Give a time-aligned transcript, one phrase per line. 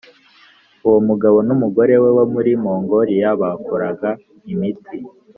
[0.87, 4.09] uwo mugabo n’ umugore we bo muri Mongoliya bakoraga
[4.53, 4.97] imiti.